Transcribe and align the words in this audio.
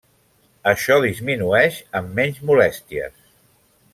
Això 0.71 0.95
disminueix 1.03 1.77
amb 2.01 2.11
menys 2.21 2.41
molèsties. 2.53 3.17